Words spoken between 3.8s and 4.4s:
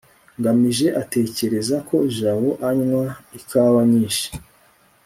nyinshi